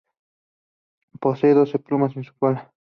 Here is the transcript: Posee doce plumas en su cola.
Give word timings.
Posee 1.19 1.53
doce 1.53 1.77
plumas 1.77 2.17
en 2.17 2.23
su 2.23 2.33
cola. 2.33 2.73